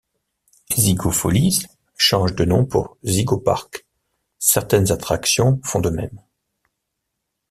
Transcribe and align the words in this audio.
Zygofolis 0.75 1.67
change 1.95 2.33
de 2.33 2.43
nom 2.43 2.65
pour 2.67 2.97
Zygo 3.05 3.37
Park, 3.37 3.85
certaines 4.39 4.91
attractions 4.91 5.61
font 5.63 5.79
de 5.79 5.91
même. 5.91 6.19